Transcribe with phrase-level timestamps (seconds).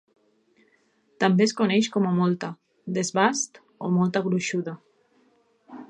[1.23, 2.49] També es coneix com a molta,
[2.99, 4.79] desbast o molta gruixuda.